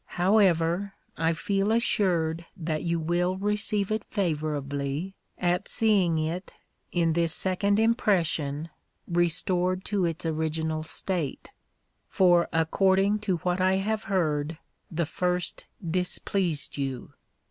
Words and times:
However, 0.17 0.95
I 1.15 1.33
feel 1.33 1.71
assured 1.71 2.47
that 2.57 2.81
you 2.81 2.99
will 2.99 3.37
receive 3.37 3.91
it 3.91 4.03
favourably, 4.05 5.13
at 5.37 5.67
seeing 5.67 6.17
it, 6.17 6.53
in 6.91 7.13
this 7.13 7.35
second 7.35 7.79
impression, 7.79 8.69
restored 9.07 9.85
to 9.85 10.05
its 10.05 10.25
original 10.25 10.81
state, 10.81 11.51
for 12.07 12.49
according 12.51 13.19
to 13.19 13.37
what 13.45 13.61
I 13.61 13.75
have 13.75 14.05
heard 14.05 14.57
the 14.89 15.05
first 15.05 15.67
displeased 15.91 16.77
you. 16.77 17.13